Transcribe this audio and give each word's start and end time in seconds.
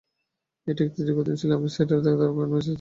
এটি 0.69 0.81
একটি 0.87 1.01
দীর্ঘ 1.07 1.19
দিন 1.27 1.35
ছিল 1.39 1.49
এবং 1.53 1.59
আমি 1.59 1.69
সিয়াটলে 1.75 1.95
ডাক্তারের 1.95 2.19
অ্যাপয়েন্টমেন্ট 2.27 2.53
পেয়েছি। 2.61 2.69